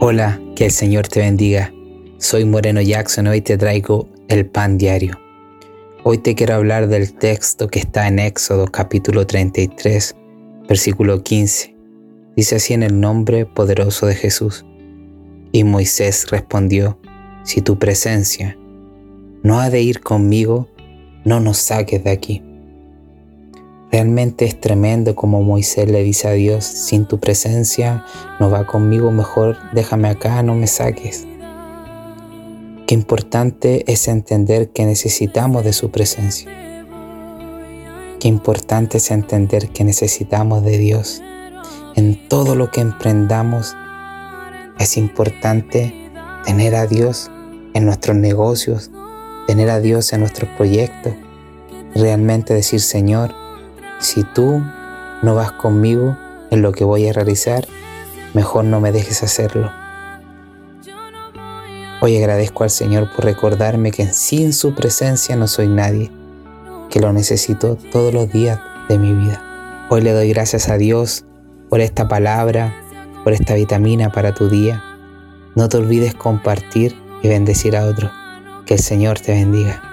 [0.00, 1.74] Hola, que el Señor te bendiga.
[2.18, 5.18] Soy Moreno Jackson, hoy te traigo el pan diario.
[6.04, 10.14] Hoy te quiero hablar del texto que está en Éxodo capítulo 33,
[10.68, 11.74] versículo 15.
[12.36, 14.64] Dice así en el nombre poderoso de Jesús.
[15.50, 17.00] Y Moisés respondió,
[17.42, 18.56] si tu presencia
[19.42, 20.68] no ha de ir conmigo,
[21.24, 22.47] no nos saques de aquí.
[23.90, 28.04] Realmente es tremendo como Moisés le dice a Dios, sin tu presencia
[28.38, 31.26] no va conmigo, mejor déjame acá, no me saques.
[32.86, 36.50] Qué importante es entender que necesitamos de su presencia.
[38.20, 41.22] Qué importante es entender que necesitamos de Dios.
[41.96, 43.74] En todo lo que emprendamos
[44.78, 45.94] es importante
[46.44, 47.30] tener a Dios
[47.74, 48.90] en nuestros negocios,
[49.46, 51.14] tener a Dios en nuestros proyectos.
[51.94, 53.34] Realmente decir, Señor,
[53.98, 54.62] si tú
[55.22, 56.16] no vas conmigo
[56.50, 57.66] en lo que voy a realizar,
[58.34, 59.70] mejor no me dejes hacerlo.
[62.00, 66.12] Hoy agradezco al Señor por recordarme que sin su presencia no soy nadie,
[66.90, 69.42] que lo necesito todos los días de mi vida.
[69.90, 71.24] Hoy le doy gracias a Dios
[71.68, 72.74] por esta palabra,
[73.24, 74.82] por esta vitamina para tu día.
[75.56, 78.12] No te olvides compartir y bendecir a otros.
[78.64, 79.87] Que el Señor te bendiga.